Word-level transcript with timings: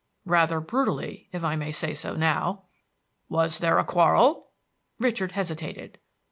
"Rather 0.25 0.59
brutally, 0.59 1.29
if 1.31 1.43
I 1.43 1.55
may 1.55 1.71
say 1.71 1.93
so 1.93 2.15
now." 2.15 2.63
"Was 3.29 3.59
there 3.59 3.77
a 3.77 3.83
quarrel?" 3.83 4.47
Richard 4.97 5.33
hesitated. 5.33 5.99